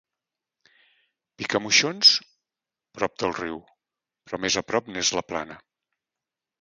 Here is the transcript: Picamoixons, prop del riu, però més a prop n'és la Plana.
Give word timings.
Picamoixons, 1.41 2.13
prop 2.97 3.15
del 3.25 3.35
riu, 3.41 3.61
però 4.31 4.41
més 4.47 4.59
a 4.63 4.65
prop 4.71 4.91
n'és 4.97 5.13
la 5.19 5.25
Plana. 5.33 5.59